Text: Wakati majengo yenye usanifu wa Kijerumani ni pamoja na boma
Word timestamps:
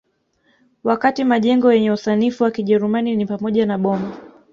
Wakati 0.83 1.23
majengo 1.23 1.73
yenye 1.73 1.91
usanifu 1.91 2.43
wa 2.43 2.51
Kijerumani 2.51 3.15
ni 3.15 3.25
pamoja 3.25 3.65
na 3.65 3.77
boma 3.77 4.17